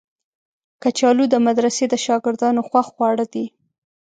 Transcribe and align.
کچالو 0.81 1.25
د 1.29 1.35
مدرسې 1.47 1.85
د 1.89 1.93
شاګردانو 2.05 2.61
خوښ 2.69 2.87
خواړه 2.95 3.25
دي 3.33 3.45